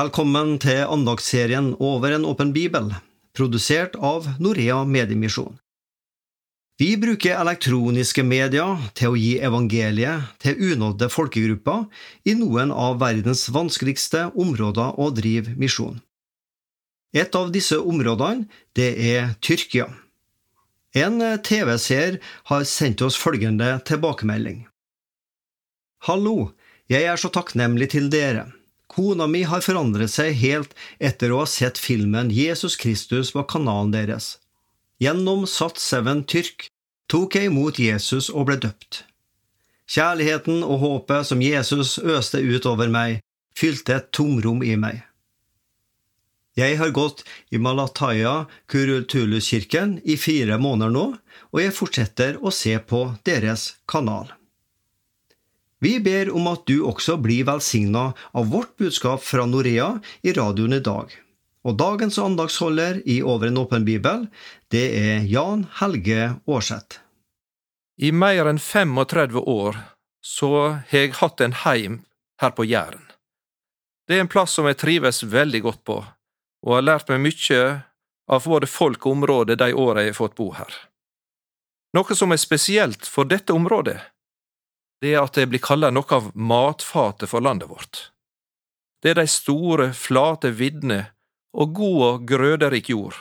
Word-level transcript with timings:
Velkommen 0.00 0.54
til 0.62 0.86
andagsserien 0.88 1.74
Over 1.82 2.14
en 2.14 2.22
åpen 2.24 2.54
bibel, 2.54 2.86
produsert 3.36 3.98
av 4.00 4.28
Norea 4.40 4.78
Mediemisjon. 4.88 5.58
Vi 6.80 6.94
bruker 6.96 7.34
elektroniske 7.36 8.22
medier 8.24 8.78
til 8.96 9.10
å 9.10 9.18
gi 9.18 9.32
evangeliet 9.44 10.30
til 10.40 10.62
unådde 10.70 11.10
folkegrupper 11.12 11.82
i 12.24 12.32
noen 12.38 12.72
av 12.72 12.96
verdens 13.02 13.42
vanskeligste 13.52 14.22
områder 14.40 14.96
å 14.96 15.10
drive 15.18 15.52
misjon. 15.60 15.98
Et 17.12 17.36
av 17.36 17.50
disse 17.52 17.76
områdene, 17.76 18.46
det 18.78 18.94
er 19.10 19.34
Tyrkia. 19.44 19.90
En 20.96 21.20
TV-seer 21.50 22.22
har 22.48 22.64
sendt 22.64 23.04
oss 23.04 23.20
følgende 23.20 23.74
tilbakemelding. 23.90 24.64
Hallo, 26.08 26.54
jeg 26.88 27.04
er 27.10 27.20
så 27.20 27.28
takknemlig 27.34 27.90
til 27.98 28.08
dere. 28.14 28.46
Kona 28.90 29.28
mi 29.30 29.44
har 29.46 29.62
forandret 29.62 30.10
seg 30.10 30.34
helt 30.40 30.72
etter 30.98 31.30
å 31.30 31.44
ha 31.44 31.48
sett 31.48 31.78
filmen 31.78 32.32
Jesus 32.34 32.74
Kristus 32.80 33.30
på 33.36 33.44
kanalen 33.52 33.92
deres. 33.94 34.38
Gjennom 35.00 35.46
«Sat 35.46 35.78
Seven 35.78 36.24
Tyrk 36.26 36.66
tok 37.10 37.38
jeg 37.38 37.52
imot 37.52 37.78
Jesus 37.78 38.28
og 38.34 38.48
ble 38.50 38.58
døpt. 38.64 39.04
Kjærligheten 39.90 40.64
og 40.66 40.82
håpet 40.82 41.30
som 41.30 41.42
Jesus 41.42 41.98
øste 41.98 42.42
ut 42.42 42.66
over 42.66 42.90
meg, 42.90 43.22
fylte 43.54 43.96
et 43.96 44.10
tomrom 44.14 44.62
i 44.66 44.74
meg. 44.78 45.00
Jeg 46.58 46.76
har 46.82 46.90
gått 46.90 47.22
i 47.54 47.58
Malataya 47.62 48.44
Kurultulus-kirken 48.70 50.00
i 50.02 50.18
fire 50.18 50.58
måneder 50.58 50.94
nå, 50.94 51.06
og 51.54 51.62
jeg 51.62 51.74
fortsetter 51.74 52.38
å 52.42 52.50
se 52.54 52.74
på 52.82 53.06
deres 53.26 53.70
kanal. 53.90 54.34
Vi 55.80 55.96
ber 56.00 56.28
om 56.36 56.48
at 56.50 56.66
du 56.68 56.82
også 56.84 57.16
blir 57.24 57.46
velsigna 57.48 58.10
av 58.36 58.50
vårt 58.52 58.76
budskap 58.76 59.24
fra 59.24 59.46
Norea 59.48 59.94
i 60.22 60.34
radioen 60.36 60.76
i 60.76 60.82
dag. 60.84 61.12
Og 61.64 61.76
dagens 61.76 62.18
andagsholder 62.20 63.00
i 63.08 63.20
Over 63.22 63.48
en 63.48 63.60
åpen 63.60 63.84
bibel, 63.84 64.26
det 64.72 64.86
er 64.96 65.24
Jan 65.28 65.66
Helge 65.80 66.34
Aarseth. 66.48 67.00
I 68.00 68.12
mer 68.12 68.48
enn 68.48 68.60
35 68.60 69.40
år 69.40 69.80
så 70.24 70.52
har 70.88 71.04
jeg 71.04 71.16
hatt 71.20 71.40
en 71.40 71.56
heim 71.64 72.00
her 72.40 72.52
på 72.56 72.64
Jæren. 72.64 73.04
Det 74.08 74.16
er 74.16 74.24
en 74.24 74.32
plass 74.32 74.56
som 74.56 74.68
jeg 74.68 74.80
trives 74.80 75.22
veldig 75.22 75.60
godt 75.64 75.82
på, 75.84 75.98
og 76.66 76.76
har 76.76 76.86
lært 76.86 77.12
meg 77.12 77.24
mye 77.24 77.60
av 78.30 78.46
både 78.48 78.68
folk 78.68 79.04
og 79.06 79.18
område 79.18 79.56
de 79.60 79.72
åra 79.72 80.04
jeg 80.04 80.14
har 80.14 80.20
fått 80.20 80.36
bo 80.40 80.50
her. 80.56 80.72
Noe 81.96 82.16
som 82.16 82.32
er 82.32 82.40
spesielt 82.40 83.08
for 83.08 83.28
dette 83.28 83.52
området, 83.52 83.98
det 85.00 85.14
er 85.14 85.24
at 85.24 85.36
det 85.38 85.48
blir 85.50 85.62
kalla 85.64 85.90
noe 85.90 86.16
av 86.16 86.30
matfatet 86.34 87.30
for 87.30 87.44
landet 87.44 87.70
vårt. 87.70 88.10
Det 89.00 89.14
er 89.14 89.22
de 89.22 89.26
store, 89.30 89.92
flate 89.96 90.52
viddene 90.52 91.06
og 91.56 91.72
god 91.74 92.02
og 92.08 92.26
grøderik 92.28 92.90
jord. 92.92 93.16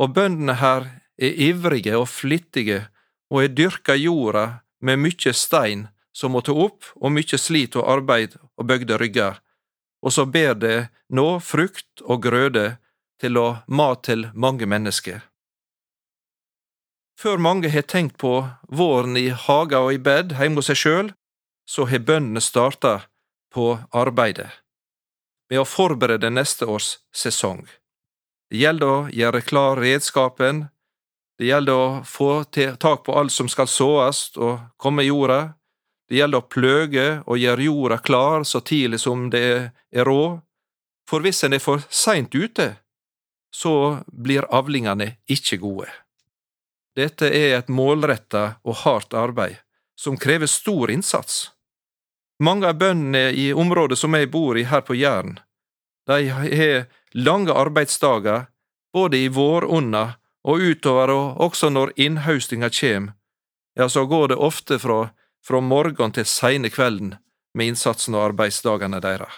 Og 0.00 0.14
bøndene 0.16 0.58
her 0.58 0.88
er 1.22 1.38
ivrige 1.48 1.94
og 1.98 2.08
flittige 2.10 2.86
og 3.30 3.44
har 3.44 3.54
dyrka 3.54 3.94
jorda 3.96 4.46
med 4.82 4.98
mykje 5.04 5.32
stein 5.36 5.86
som 6.12 6.34
må 6.34 6.42
ta 6.44 6.52
opp, 6.52 6.84
og 7.00 7.14
mykje 7.14 7.38
slit 7.40 7.76
og 7.78 7.88
arbeid 7.88 8.34
og 8.60 8.66
bøgde 8.68 8.98
rygger, 9.00 9.38
og 10.02 10.12
så 10.12 10.26
ber 10.28 10.54
det 10.60 10.78
nå 11.08 11.38
frukt 11.40 12.02
og 12.04 12.20
grøde 12.26 12.76
til 13.22 13.38
å 13.38 13.62
mat 13.68 14.02
til 14.04 14.26
mange 14.34 14.68
mennesker. 14.68 15.22
Før 17.22 17.38
mange 17.38 17.70
har 17.70 17.84
tenkt 17.86 18.16
på 18.18 18.32
våren 18.66 19.14
i 19.16 19.28
haga 19.30 19.78
og 19.84 19.92
i 19.94 20.00
bed 20.02 20.32
hjemme 20.40 20.58
hos 20.58 20.72
seg 20.72 20.80
sjøl, 20.80 21.12
så 21.70 21.86
har 21.86 22.02
bøndene 22.02 22.42
starta 22.42 22.96
på 23.54 23.76
arbeidet 23.94 24.48
med 25.52 25.60
å 25.60 25.68
forberede 25.68 26.32
neste 26.32 26.66
års 26.66 26.96
sesong. 27.14 27.62
Det 28.50 28.58
gjelder 28.64 28.88
å 28.88 29.00
gjøre 29.12 29.42
klar 29.46 29.78
redskapen, 29.78 30.64
det 31.38 31.50
gjelder 31.52 31.78
å 31.78 31.88
få 32.08 32.30
tak 32.50 33.04
på 33.06 33.14
alt 33.20 33.34
som 33.36 33.50
skal 33.52 33.70
såes 33.70 34.24
og 34.40 34.58
komme 34.80 35.04
i 35.04 35.10
jorda, 35.12 35.52
det 36.08 36.18
gjelder 36.18 36.42
å 36.42 36.50
pløge 36.56 37.06
og 37.22 37.38
gjøre 37.38 37.68
jorda 37.68 38.00
klar 38.02 38.48
så 38.48 38.64
tidlig 38.64 39.02
som 39.04 39.28
det 39.30 39.44
er 39.46 40.08
råd, 40.08 40.40
for 41.06 41.22
hvis 41.22 41.44
en 41.46 41.54
er 41.54 41.62
for 41.62 41.84
seint 41.92 42.34
ute, 42.34 42.72
så 43.52 44.00
blir 44.08 44.48
avlingene 44.50 45.12
ikke 45.30 45.60
gode. 45.62 45.92
Dette 46.96 47.28
er 47.32 47.56
et 47.58 47.68
målretta 47.72 48.56
og 48.64 48.82
hardt 48.84 49.14
arbeid, 49.14 49.56
som 49.96 50.18
krever 50.20 50.50
stor 50.50 50.90
innsats. 50.90 51.50
Mange 52.42 52.68
av 52.68 52.78
bøndene 52.80 53.30
i 53.32 53.52
området 53.52 53.98
som 53.98 54.14
jeg 54.18 54.30
bor 54.32 54.58
i 54.58 54.66
her 54.68 54.82
på 54.84 54.96
Jæren, 54.98 55.38
de 56.06 56.28
har 56.28 56.86
lange 57.14 57.54
arbeidsdager 57.54 58.46
både 58.92 59.18
i 59.24 59.28
våronna 59.28 60.14
og 60.44 60.60
utover 60.60 61.12
og 61.14 61.40
også 61.46 61.70
når 61.70 61.92
innhaustinga 61.96 62.68
kjem, 62.68 63.12
ja, 63.78 63.88
så 63.88 64.04
går 64.06 64.32
det 64.32 64.36
ofte 64.36 64.78
fra, 64.78 65.12
fra 65.46 65.60
morgen 65.60 66.12
til 66.12 66.26
seine 66.26 66.70
kvelden 66.70 67.14
med 67.54 67.72
innsatsen 67.72 68.16
og 68.16 68.32
arbeidsdagene 68.32 69.00
deres. 69.00 69.32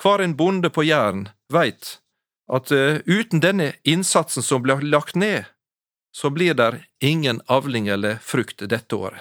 Hver 0.00 0.22
en 0.24 0.36
bonde 0.36 0.70
på 0.70 0.84
Jæren 0.86 1.28
veit 1.52 1.98
at 2.50 2.70
uh, 2.72 3.00
uten 3.06 3.42
denne 3.42 3.72
innsatsen 3.84 4.42
som 4.42 4.62
blir 4.64 4.82
lagt 4.82 5.16
ned, 5.16 5.44
så 6.12 6.30
blir 6.30 6.54
der 6.54 6.84
ingen 7.00 7.40
avling 7.46 7.88
eller 7.88 8.16
frukt 8.16 8.68
dette 8.68 8.96
året. 8.96 9.20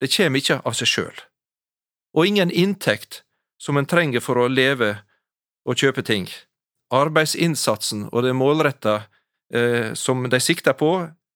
Det 0.00 0.10
kjem 0.12 0.36
ikkje 0.38 0.60
av 0.64 0.76
seg 0.78 0.88
sjøl. 0.88 1.22
Og 2.16 2.26
ingen 2.26 2.50
inntekt 2.50 3.22
som 3.58 3.76
en 3.76 3.86
trenger 3.86 4.22
for 4.22 4.38
å 4.38 4.48
leve 4.48 4.98
og 5.68 5.76
kjøpe 5.76 6.02
ting. 6.06 6.28
Arbeidsinnsatsen 6.94 8.08
og 8.12 8.22
det 8.24 8.32
målretta 8.36 9.02
eh, 9.54 9.92
som 9.94 10.28
de 10.30 10.40
sikter 10.40 10.76
på, 10.78 10.92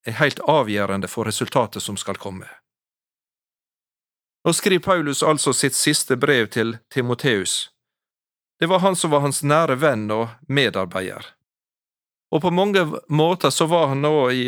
er 0.06 0.18
heilt 0.18 0.40
avgjørende 0.48 1.08
for 1.10 1.28
resultatet 1.28 1.82
som 1.82 1.98
skal 1.98 2.18
komme. 2.18 2.48
Nå 4.42 4.52
skriver 4.52 4.82
Paulus 4.82 5.22
altså 5.22 5.52
sitt 5.54 5.76
siste 5.78 6.16
brev 6.16 6.48
til 6.50 6.76
Timoteus. 6.90 7.70
Det 8.58 8.66
var 8.66 8.82
han 8.82 8.96
som 8.96 9.10
var 9.10 9.22
hans 9.22 9.42
nære 9.42 9.76
venn 9.78 10.10
og 10.10 10.28
medarbeider. 10.48 11.26
Og 12.32 12.42
på 12.42 12.50
mange 12.50 12.82
måter 13.08 13.50
så 13.50 13.66
var 13.70 13.92
han 13.92 14.02
nå 14.02 14.30
i 14.30 14.44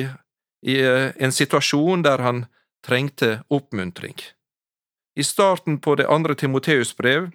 i 0.65 0.81
eh, 0.81 1.13
en 1.17 1.33
situasjon 1.33 2.03
der 2.03 2.23
han 2.25 2.47
trengte 2.85 3.43
oppmuntring. 3.49 4.17
I 5.17 5.25
starten 5.25 5.79
på 5.79 5.95
det 5.95 6.09
andre 6.11 6.35
Timoteus 6.35 6.97
brev 6.97 7.31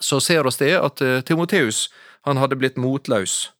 så 0.00 0.20
ser 0.20 0.46
oss 0.46 0.58
det 0.58 0.74
at 0.76 1.00
eh, 1.00 1.20
Timoteus 1.22 1.88
han 2.26 2.40
hadde 2.40 2.58
blitt 2.58 2.80
motløs, 2.80 3.52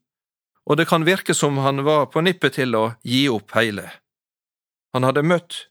og 0.67 0.79
det 0.81 0.89
kan 0.91 1.07
virke 1.07 1.35
som 1.37 1.59
han 1.63 1.85
var 1.85 2.09
på 2.13 2.25
nippet 2.25 2.59
til 2.59 2.75
å 2.75 2.85
gi 3.05 3.27
opp 3.31 3.55
heile. 3.55 3.91
Han 4.95 5.07
hadde 5.07 5.27
møtt 5.27 5.67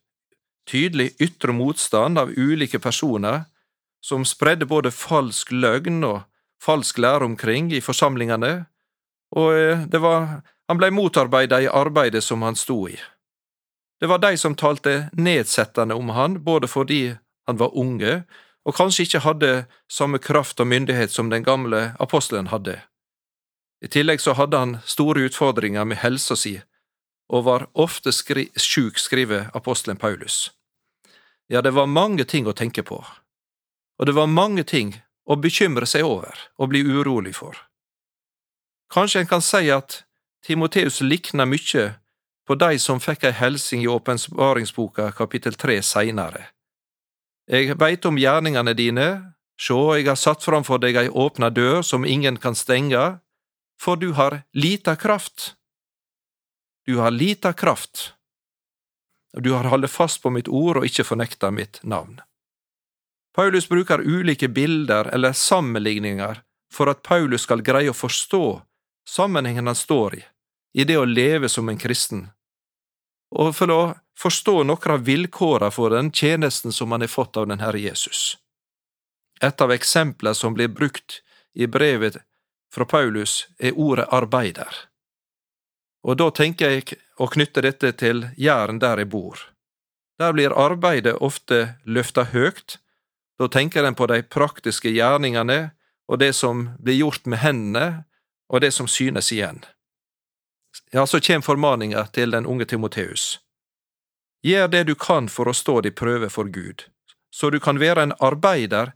tydelig 0.70 1.14
ytre 1.20 1.52
motstand 1.56 2.20
av 2.20 2.31
ulike 2.38 2.80
personer 2.80 3.46
som 4.03 4.25
spredde 4.28 4.68
både 4.68 4.91
falsk 4.91 5.52
løgn 5.52 6.03
og 6.08 6.24
falsk 6.64 7.00
lære 7.03 7.28
omkring 7.28 7.72
i 7.75 7.84
forsamlingene, 7.84 8.66
og 9.35 9.53
eh, 9.58 9.85
det 9.91 10.00
var 10.03 10.41
han 10.68 10.79
blei 10.79 10.91
motarbeida 10.91 11.62
i 11.62 11.68
arbeidet 11.68 12.24
som 12.24 12.41
han 12.41 12.56
sto 12.56 12.88
i. 12.90 13.00
Det 14.00 14.07
var 14.07 14.19
de 14.19 14.38
som 14.38 14.56
talte 14.56 15.09
nedsettende 15.13 15.96
om 15.96 16.09
han, 16.09 16.44
både 16.44 16.68
fordi 16.68 17.16
han 17.47 17.57
var 17.57 17.78
unge 17.78 18.24
og 18.63 18.75
kanskje 18.75 19.07
ikke 19.07 19.23
hadde 19.23 19.52
samme 19.91 20.19
kraft 20.23 20.59
og 20.63 20.68
myndighet 20.68 21.12
som 21.12 21.29
den 21.29 21.44
gamle 21.44 21.91
apostelen 22.00 22.47
hadde. 22.52 22.79
I 23.84 23.88
tillegg 23.91 24.22
så 24.23 24.35
hadde 24.40 24.59
han 24.59 24.78
store 24.88 25.26
utfordringer 25.28 25.84
med 25.85 25.99
helsa 25.99 26.38
si, 26.40 26.55
og 27.28 27.43
var 27.47 27.67
ofte 27.73 28.14
skri 28.16 28.47
sjuk, 28.55 28.99
skriver 28.99 29.49
apostelen 29.53 29.99
Paulus. 29.99 30.52
Ja, 31.52 31.61
det 31.61 31.73
var 31.76 31.91
mange 31.91 32.23
ting 32.23 32.47
å 32.47 32.55
tenke 32.55 32.84
på, 32.84 33.02
og 33.99 34.08
det 34.08 34.16
var 34.16 34.32
mange 34.32 34.64
ting 34.64 34.96
å 35.28 35.35
bekymre 35.35 35.88
seg 35.88 36.08
over 36.08 36.40
og 36.58 36.72
bli 36.72 36.84
urolig 36.84 37.35
for. 37.35 37.58
Kanskje 38.93 39.23
en 39.23 39.28
kan 39.28 39.43
si 39.43 39.67
at 39.72 40.03
Timoteus 40.43 41.01
likna 41.01 41.45
mykje 41.45 41.93
på 42.47 42.55
dei 42.59 42.75
som 42.79 42.99
fikk 42.99 43.23
ei 43.29 43.35
helsing 43.37 43.84
i 43.85 43.87
åpenbaringsboka 43.87 45.11
kapittel 45.16 45.55
tre 45.55 45.78
seinare. 45.81 46.49
Eg 47.47 47.72
veit 47.79 48.03
om 48.05 48.19
gjerningane 48.19 48.73
dine, 48.75 49.07
sjå, 49.55 49.95
eg 49.95 50.09
har 50.11 50.19
satt 50.19 50.43
framfor 50.43 50.81
deg 50.84 50.99
ei 50.99 51.07
åpna 51.07 51.47
dør 51.49 51.79
som 51.84 52.03
ingen 52.03 52.35
kan 52.43 52.55
stenge, 52.59 53.03
for 53.79 53.95
du 53.95 54.11
har 54.19 54.41
lita 54.51 54.97
kraft. 54.99 55.53
Du 56.84 56.99
har 56.99 57.16
lita 57.16 57.53
kraft, 57.53 58.11
og 59.35 59.47
du 59.47 59.53
har 59.55 59.72
holdt 59.72 59.91
fast 59.91 60.19
på 60.23 60.31
mitt 60.35 60.51
ord 60.51 60.81
og 60.81 60.87
ikke 60.87 61.07
fornekta 61.07 61.51
mitt 61.55 61.79
navn. 61.84 62.19
Paulus 63.34 63.69
bruker 63.72 64.03
ulike 64.03 64.51
bilder 64.51 65.07
eller 65.16 65.31
sammenligninger 65.31 66.43
for 66.73 66.91
at 66.91 67.01
Paulus 67.07 67.47
skal 67.47 67.63
greie 67.63 67.90
å 67.90 67.95
forstå 67.95 68.45
sammenhengen 69.07 69.67
han 69.67 69.79
står 69.79 70.19
i 70.19 70.23
i 70.73 70.84
det 70.84 70.97
å 70.97 71.05
leve 71.05 71.49
som 71.49 71.70
en 71.70 71.78
kristen, 71.78 72.28
og 73.34 73.53
for 73.58 73.73
å 73.73 73.81
forstå 74.20 74.61
noen 74.64 74.93
av 74.93 75.05
vilkårene 75.08 75.72
for 75.73 75.93
den 75.93 76.11
tjenesten 76.11 76.72
som 76.72 76.91
han 76.91 77.02
har 77.02 77.11
fått 77.11 77.37
av 77.37 77.47
den 77.49 77.64
Herre 77.64 77.79
Jesus. 77.79 78.37
Et 79.41 79.61
av 79.61 79.73
eksemplene 79.73 80.35
som 80.35 80.53
blir 80.53 80.70
brukt 80.70 81.22
i 81.53 81.67
brevet 81.67 82.20
fra 82.73 82.85
Paulus 82.85 83.47
er 83.59 83.78
ordet 83.78 84.08
arbeider. 84.14 84.70
Og 86.03 86.17
da 86.20 86.29
tenker 86.31 86.73
jeg 86.73 86.97
å 87.17 87.29
knytte 87.31 87.64
dette 87.64 87.91
til 87.97 88.28
Jæren 88.37 88.79
der 88.81 89.02
jeg 89.02 89.09
bor. 89.09 89.40
Der 90.19 90.34
blir 90.34 90.53
arbeidet 90.53 91.16
ofte 91.22 91.76
løfta 91.85 92.26
høgt, 92.34 92.79
da 93.40 93.47
tenker 93.49 93.84
en 93.84 93.97
på 93.97 94.08
de 94.11 94.22
praktiske 94.22 94.91
gjerningene 94.93 95.73
og 96.08 96.19
det 96.19 96.34
som 96.37 96.67
blir 96.79 96.99
gjort 97.02 97.26
med 97.26 97.41
hendene, 97.41 98.03
og 98.53 98.61
det 98.61 98.73
som 98.76 98.87
synes 98.87 99.31
igjen. 99.34 99.64
Ja, 100.91 101.05
så 101.08 101.20
kjem 101.20 101.41
formaninga 101.41 102.05
til 102.14 102.31
den 102.31 102.46
unge 102.46 102.66
Timoteus. 102.66 103.40
Gjør 104.43 104.67
det 104.67 104.84
du 104.90 104.96
kan 104.96 105.29
for 105.29 105.47
å 105.47 105.55
stå 105.55 105.81
di 105.81 105.91
prøve 105.91 106.29
for 106.29 106.49
Gud, 106.52 106.85
så 107.31 107.49
du 107.49 107.59
kan 107.59 107.79
være 107.79 108.03
en 108.03 108.16
arbeider 108.20 108.91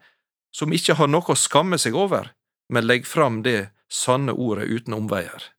som 0.52 0.74
ikke 0.74 0.98
har 1.00 1.08
noe 1.08 1.32
å 1.32 1.38
skamme 1.38 1.78
seg 1.80 1.96
over, 1.96 2.34
men 2.70 2.88
legg 2.88 3.08
fram 3.08 3.42
det 3.46 3.70
sanne 3.90 4.34
ordet 4.34 4.68
uten 4.68 4.98
omveier. 4.98 5.54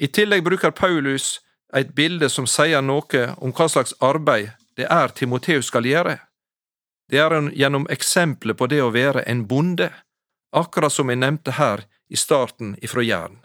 I 0.00 0.10
tillegg 0.10 0.42
bruker 0.44 0.74
Paulus 0.74 1.38
et 1.74 1.94
bilde 1.94 2.28
som 2.30 2.46
sier 2.50 2.82
noe 2.82 3.24
om 3.38 3.54
hva 3.54 3.68
slags 3.70 3.94
arbeid 4.02 4.50
det 4.74 4.88
er 4.90 5.14
Timoteus 5.14 5.70
skal 5.70 5.86
gjøre. 5.86 6.18
Det 7.10 7.20
er 7.20 7.50
gjennom 7.54 7.86
eksempelet 7.92 8.58
på 8.58 8.66
det 8.66 8.80
å 8.82 8.90
være 8.94 9.22
en 9.30 9.44
bonde, 9.46 9.90
akkurat 10.50 10.92
som 10.92 11.10
jeg 11.10 11.20
nevnte 11.22 11.54
her 11.58 11.84
i 12.10 12.18
starten 12.18 12.74
ifra 12.82 13.04
Jæren. 13.04 13.38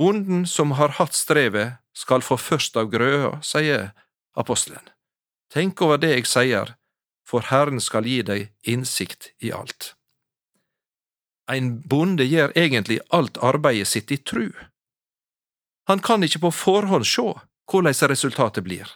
Bonden 0.00 0.46
som 0.46 0.70
har 0.78 0.96
hatt 0.96 1.12
strevet, 1.12 1.76
skal 1.92 2.22
få 2.24 2.38
først 2.40 2.76
av 2.80 2.86
grøa, 2.88 3.34
sier 3.44 3.90
apostelen. 4.32 4.86
Tenk 5.52 5.82
over 5.84 6.00
det 6.00 6.14
jeg 6.14 6.28
sier, 6.30 6.70
for 7.28 7.44
Herren 7.50 7.82
skal 7.84 8.08
gi 8.08 8.22
deg 8.24 8.46
innsikt 8.64 9.34
i 9.44 9.52
alt. 9.52 9.90
Ein 11.52 11.82
bonde 11.84 12.24
gjør 12.24 12.54
egentlig 12.56 13.02
alt 13.12 13.36
arbeidet 13.44 13.90
sitt 13.92 14.14
i 14.14 14.16
tru. 14.16 14.48
Han 15.90 16.00
kan 16.00 16.24
ikke 16.24 16.46
på 16.46 16.54
forhånd 16.54 17.04
sjå 17.04 17.34
korleis 17.68 18.00
resultatet 18.00 18.64
blir, 18.64 18.88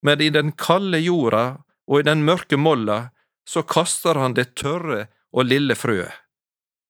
men 0.00 0.24
i 0.24 0.32
den 0.32 0.56
kalde 0.56 1.02
jorda 1.04 1.44
og 1.84 2.00
i 2.00 2.08
den 2.08 2.24
mørke 2.24 2.56
molla 2.56 3.10
så 3.44 3.66
kaster 3.68 4.16
han 4.16 4.34
det 4.34 4.54
tørre 4.56 5.10
og 5.36 5.50
lille 5.52 5.76
frøet, 5.76 6.14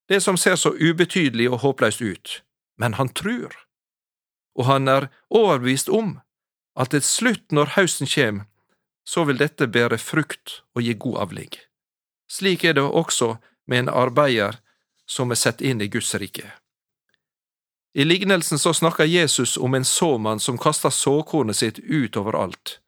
det 0.07 0.23
som 0.23 0.39
ser 0.39 0.55
så 0.55 0.71
ubetydelig 0.71 1.51
og 1.51 1.65
håpløst 1.67 2.07
ut 2.07 2.41
men 2.77 2.93
han 2.97 3.09
trur, 3.09 3.53
og 4.57 4.65
han 4.65 4.87
er 4.87 5.09
overbevist 5.29 5.89
om 5.89 6.19
at 6.77 6.93
til 6.93 7.03
slutt, 7.03 7.51
når 7.51 7.73
høsten 7.77 8.09
kjem, 8.09 8.43
så 9.07 9.23
vil 9.25 9.39
dette 9.39 9.69
bære 9.71 9.97
frukt 10.01 10.61
og 10.75 10.83
gi 10.85 10.93
god 10.93 11.21
avling. 11.25 11.53
Slik 12.29 12.65
er 12.67 12.75
det 12.77 12.83
også 12.83 13.37
med 13.67 13.85
en 13.85 13.93
arbeider 13.93 14.59
som 15.07 15.31
er 15.31 15.39
sett 15.39 15.61
inn 15.61 15.81
i 15.81 15.87
Guds 15.87 16.13
rike. 16.15 16.51
I 17.97 18.03
lignelsen 18.05 18.59
så 18.59 18.73
snakker 18.73 19.07
Jesus 19.09 19.57
om 19.57 19.73
en 19.73 19.85
såmann 19.85 20.39
som 20.39 20.57
kaster 20.57 20.93
såkornet 20.93 21.57
sitt 21.57 21.79
ut 21.79 22.17
alt, 22.17 22.79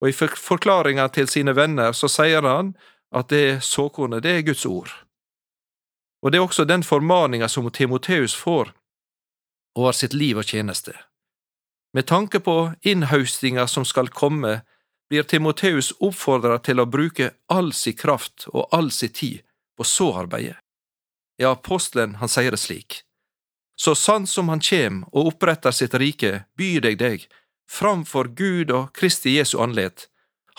og 0.00 0.08
i 0.08 0.12
forklaringa 0.12 1.08
til 1.08 1.28
sine 1.28 1.52
venner 1.52 1.92
så 1.92 2.08
sier 2.08 2.42
han 2.42 2.76
at 3.12 3.28
det 3.28 3.64
såkornet, 3.64 4.22
det 4.22 4.30
er 4.30 4.46
Guds 4.46 4.66
ord. 4.66 4.92
Og 6.22 6.32
det 6.32 6.38
er 6.38 6.46
også 6.46 6.64
den 6.64 6.82
formaninga 6.82 7.48
som 7.48 7.68
Timoteus 7.70 8.34
får 8.34 8.72
over 9.76 9.92
sitt 9.92 10.16
liv 10.16 10.38
og 10.40 10.48
tjeneste. 10.48 10.94
Med 11.94 12.06
tanke 12.08 12.40
på 12.40 12.72
innhaustinga 12.82 13.66
som 13.68 13.84
skal 13.84 14.08
komme, 14.08 14.60
blir 15.08 15.22
Timoteus 15.22 15.92
oppfordra 16.00 16.58
til 16.58 16.80
å 16.82 16.88
bruke 16.90 17.30
all 17.52 17.72
si 17.72 17.92
kraft 17.96 18.48
og 18.52 18.68
all 18.74 18.90
si 18.90 19.08
tid 19.08 19.44
på 19.76 19.84
såarbeidet. 19.84 20.58
Ja, 21.36 21.52
apostelen 21.52 22.16
han 22.20 22.32
sier 22.32 22.50
det 22.50 22.60
slik. 22.60 23.02
Så 23.76 23.94
sant 23.94 24.28
som 24.32 24.48
han 24.48 24.62
kjem 24.64 25.02
og 25.12 25.32
oppretter 25.34 25.74
sitt 25.76 25.94
rike, 25.94 26.46
byr 26.56 26.80
deg 26.80 26.98
deg, 27.00 27.26
framfor 27.68 28.32
Gud 28.36 28.72
og 28.72 28.94
Kristi 28.96 29.36
Jesu 29.36 29.58
andlet, 29.60 30.08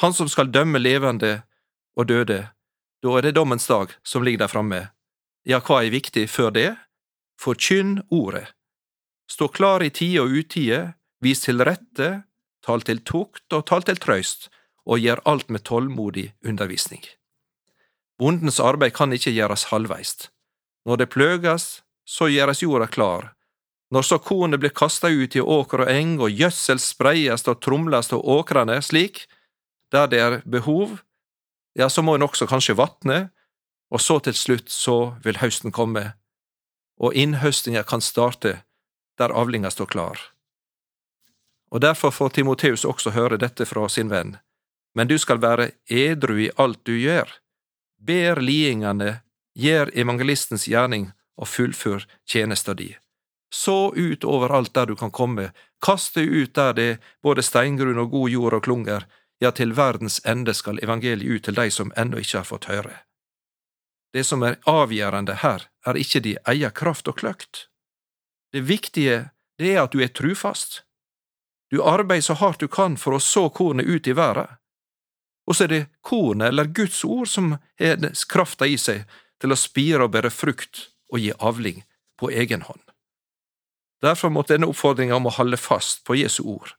han 0.02 0.14
som 0.14 0.30
skal 0.30 0.52
dømme 0.54 0.78
levende 0.78 1.42
og 1.98 2.10
døde, 2.12 2.44
da 3.02 3.18
er 3.18 3.26
det 3.26 3.38
dommens 3.38 3.66
dag 3.70 3.94
som 4.06 4.24
ligger 4.26 4.46
der 4.46 4.54
framme. 4.54 4.82
Ja, 5.46 5.62
hva 5.62 5.82
er 5.82 5.94
viktig 5.94 6.28
før 6.30 6.54
det? 6.54 6.70
Forkynn 7.42 8.02
ordet. 8.14 8.46
Stå 9.28 9.48
klar 9.48 9.84
i 9.84 9.90
tide 9.92 10.24
og 10.24 10.32
utide, 10.32 10.94
vis 11.24 11.44
til 11.44 11.64
rette, 11.66 12.24
tal 12.64 12.84
til 12.88 13.04
tukt 13.04 13.54
og 13.54 13.66
tal 13.68 13.84
til 13.84 14.00
trøyst, 14.00 14.50
og 14.88 15.04
gjør 15.04 15.24
alt 15.28 15.50
med 15.52 15.66
tålmodig 15.68 16.32
undervisning. 16.48 17.04
Bondens 18.18 18.60
arbeid 18.64 18.96
kan 18.96 19.14
ikke 19.14 19.36
gjøres 19.36 19.68
halvveist. 19.72 20.30
Når 20.88 21.04
det 21.04 21.10
pløges, 21.12 21.66
så 22.08 22.30
gjøres 22.32 22.64
jorda 22.64 22.88
klar. 22.88 23.34
Når 23.92 24.04
så 24.08 24.18
kornet 24.20 24.60
blir 24.60 24.74
kasta 24.76 25.12
ut 25.12 25.36
i 25.36 25.44
åker 25.44 25.84
og 25.84 25.92
eng, 25.92 26.18
og 26.24 26.32
gjødsel 26.32 26.80
spreies 26.80 27.46
og 27.48 27.60
tromles 27.64 28.12
av 28.16 28.24
åkrene 28.24 28.80
slik, 28.82 29.28
der 29.92 30.08
det 30.12 30.20
er 30.20 30.40
behov, 30.48 31.00
ja, 31.78 31.88
så 31.90 32.02
må 32.02 32.16
en 32.16 32.26
også 32.26 32.48
kanskje 32.50 32.76
vatne, 32.80 33.30
og 33.92 34.02
så 34.02 34.20
til 34.24 34.36
slutt 34.36 34.72
så 34.72 35.16
vil 35.24 35.40
høsten 35.40 35.72
komme, 35.72 36.18
og 37.00 37.16
innhøstinga 37.16 37.86
kan 37.88 38.02
starte 38.04 38.58
der 39.18 39.34
avlinga 39.34 39.72
står 39.72 39.86
klar. 39.86 40.20
Og 41.72 41.82
derfor 41.82 42.12
får 42.12 42.30
Timoteus 42.30 42.86
også 42.86 43.12
høre 43.12 43.38
dette 43.38 43.66
fra 43.66 43.90
sin 43.90 44.10
venn, 44.10 44.38
men 44.96 45.08
du 45.08 45.18
skal 45.20 45.42
være 45.44 45.72
edru 45.90 46.40
i 46.40 46.52
alt 46.56 46.80
du 46.86 46.96
gjør, 46.96 47.28
ber 47.98 48.42
lidingane, 48.42 49.20
gjør 49.58 49.92
evangelistens 49.94 50.68
gjerning 50.70 51.12
og 51.38 51.48
fullfør 51.48 52.08
tjenesta 52.30 52.74
di. 52.74 52.96
Så 53.54 53.94
ut 53.96 54.24
overalt 54.24 54.74
der 54.74 54.86
du 54.86 54.96
kan 54.96 55.12
komme, 55.12 55.52
kast 55.86 56.16
deg 56.16 56.30
ut 56.30 56.54
der 56.56 56.74
det 56.74 56.92
både 57.24 57.44
steingrunn 57.44 58.00
og 58.02 58.12
god 58.12 58.30
jord 58.30 58.58
og 58.58 58.64
klunger, 58.64 59.08
ja, 59.40 59.52
til 59.52 59.74
verdens 59.78 60.20
ende 60.26 60.54
skal 60.58 60.82
evangeliet 60.84 61.30
ut 61.30 61.46
til 61.46 61.56
de 61.56 61.70
som 61.72 61.94
ennå 61.96 62.22
ikke 62.24 62.42
har 62.42 62.50
fått 62.50 62.70
høre. 62.72 62.96
Det 64.14 64.24
som 64.26 64.44
er 64.44 64.58
avgjørende 64.66 65.40
her, 65.44 65.68
er 65.86 66.00
ikke 66.00 66.24
de 66.26 66.38
eier 66.50 66.74
kraft 66.74 67.08
og 67.08 67.20
kløkt. 67.22 67.68
Det 68.54 68.62
viktige 68.62 69.30
det 69.58 69.74
er 69.74 69.84
at 69.84 69.92
du 69.92 70.02
er 70.04 70.14
trufast. 70.14 70.84
Du 71.72 71.82
arbeider 71.84 72.22
så 72.30 72.38
hardt 72.40 72.62
du 72.64 72.68
kan 72.72 72.96
for 72.98 73.18
å 73.18 73.24
så 73.24 73.48
kornet 73.50 73.86
ut 73.86 74.08
i 74.08 74.16
været. 74.16 74.58
Og 75.48 75.56
så 75.56 75.66
er 75.66 75.72
det 75.72 75.86
kornet, 76.02 76.50
eller 76.50 76.68
Guds 76.76 77.04
ord, 77.04 77.28
som 77.28 77.56
har 77.80 78.28
krafta 78.30 78.68
i 78.68 78.78
seg 78.78 79.08
til 79.42 79.54
å 79.54 79.60
spire 79.60 80.06
og 80.06 80.14
bære 80.16 80.32
frukt 80.34 80.88
og 81.12 81.20
gi 81.24 81.32
avling 81.40 81.84
på 82.20 82.32
egen 82.32 82.66
hånd. 82.68 82.84
Derfor 84.04 84.30
måtte 84.30 84.54
denne 84.54 84.70
oppfordringa 84.70 85.16
om 85.18 85.30
å 85.30 85.36
holde 85.38 85.58
fast 85.58 86.04
på 86.06 86.18
Jesu 86.20 86.44
ord. 86.44 86.76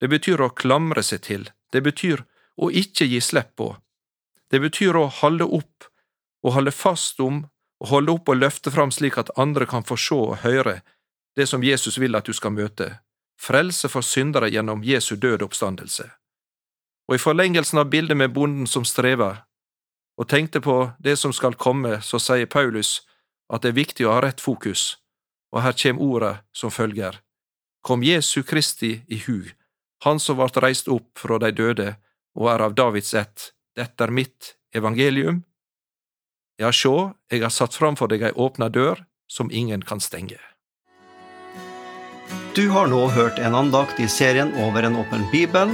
Det 0.00 0.10
betyr 0.12 0.42
å 0.42 0.52
klamre 0.52 1.02
seg 1.02 1.22
til, 1.24 1.48
det 1.72 1.80
betyr 1.86 2.24
å 2.60 2.70
ikke 2.70 3.06
gi 3.08 3.20
slipp 3.24 3.54
på, 3.56 3.70
det 4.50 4.60
betyr 4.60 4.96
å 4.98 5.06
holde 5.22 5.46
opp 5.48 5.88
og 6.44 6.56
holde 6.58 6.74
fast 6.74 7.20
om 7.24 7.44
og 7.84 7.90
holde 7.90 8.14
opp 8.16 8.30
og 8.32 8.38
løfte 8.40 8.72
fram 8.72 8.88
slik 8.94 9.18
at 9.20 9.30
andre 9.36 9.66
kan 9.68 9.84
få 9.84 9.98
se 10.00 10.16
og 10.16 10.38
høre 10.40 10.78
det 11.36 11.44
som 11.50 11.64
Jesus 11.66 11.98
vil 12.00 12.16
at 12.16 12.24
du 12.24 12.32
skal 12.32 12.54
møte, 12.56 12.86
frelse 13.36 13.90
for 13.92 14.00
syndere 14.00 14.48
gjennom 14.48 14.84
Jesu 14.86 15.16
døde 15.20 15.44
oppstandelse. 15.44 16.06
Og 17.10 17.18
i 17.18 17.20
forlengelsen 17.20 17.82
av 17.82 17.90
bildet 17.92 18.16
med 18.16 18.32
bonden 18.32 18.70
som 18.70 18.86
strever, 18.88 19.42
og 20.16 20.30
tenkte 20.30 20.62
på 20.64 20.94
det 21.02 21.18
som 21.20 21.34
skal 21.36 21.58
komme, 21.60 21.98
så 22.00 22.22
sier 22.22 22.48
Paulus 22.48 23.02
at 23.52 23.66
det 23.66 23.74
er 23.74 23.80
viktig 23.82 24.06
å 24.06 24.14
ha 24.14 24.22
rett 24.24 24.40
fokus, 24.40 24.96
og 25.52 25.60
her 25.66 25.76
kjem 25.76 26.00
orda 26.00 26.38
som 26.56 26.72
følger. 26.72 27.18
Kom 27.84 28.06
Jesu 28.06 28.46
Kristi 28.46 29.02
i 29.12 29.20
hug, 29.26 29.50
han 30.06 30.22
som 30.22 30.38
vart 30.40 30.56
reist 30.62 30.88
opp 30.88 31.18
fra 31.20 31.36
de 31.42 31.52
døde 31.52 31.90
og 32.38 32.48
er 32.54 32.64
av 32.64 32.78
Davids 32.78 33.12
ett, 33.12 33.50
dette 33.76 34.06
er 34.06 34.14
mitt 34.14 34.54
evangelium, 34.72 35.42
ja, 36.60 36.70
sjå, 36.72 37.12
eg 37.32 37.42
har 37.42 37.52
satt 37.52 37.74
framfor 37.74 38.10
deg 38.10 38.22
ei 38.22 38.34
åpna 38.34 38.68
dør 38.70 39.02
som 39.30 39.50
ingen 39.50 39.82
kan 39.82 40.00
stenge. 40.00 40.38
Du 42.54 42.68
har 42.70 42.86
nå 42.86 43.08
hørt 43.10 43.40
en 43.42 43.56
andakt 43.58 43.98
i 43.98 44.06
serien 44.08 44.52
Over 44.62 44.86
en 44.86 44.96
åpen 45.00 45.24
bibel, 45.32 45.72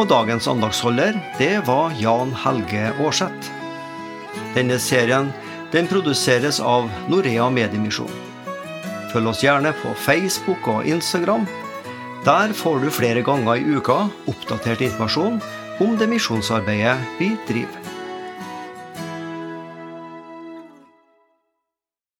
og 0.00 0.08
dagens 0.08 0.48
andaktsholder, 0.48 1.18
det 1.36 1.66
var 1.66 1.92
Jan 2.00 2.32
Helge 2.32 2.88
Aarseth. 2.96 3.50
Denne 4.56 4.78
serien 4.80 5.28
den 5.72 5.88
produseres 5.88 6.60
av 6.60 6.88
Norea 7.12 7.50
Mediemisjon. 7.52 8.12
Følg 9.12 9.28
oss 9.28 9.44
gjerne 9.44 9.74
på 9.82 9.92
Facebook 10.00 10.68
og 10.72 10.88
Instagram. 10.88 11.44
Der 12.24 12.56
får 12.56 12.80
du 12.80 12.90
flere 12.92 13.24
ganger 13.26 13.60
i 13.60 13.76
uka 13.76 14.06
oppdatert 14.30 14.84
informasjon 14.88 15.40
om 15.84 15.96
det 16.00 16.08
misjonsarbeidet 16.08 16.96
vi 17.20 17.34
driver. 17.48 17.81